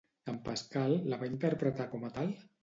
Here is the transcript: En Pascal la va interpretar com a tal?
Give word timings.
En 0.31 0.37
Pascal 0.47 0.93
la 1.11 1.19
va 1.25 1.29
interpretar 1.33 1.89
com 1.93 2.09
a 2.09 2.13
tal? 2.19 2.35